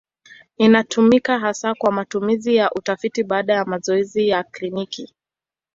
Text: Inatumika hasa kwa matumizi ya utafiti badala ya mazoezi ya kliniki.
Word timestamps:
Inatumika 0.57 1.39
hasa 1.39 1.75
kwa 1.75 1.91
matumizi 1.91 2.55
ya 2.55 2.71
utafiti 2.71 3.23
badala 3.23 3.59
ya 3.59 3.65
mazoezi 3.65 4.27
ya 4.27 4.43
kliniki. 4.43 5.15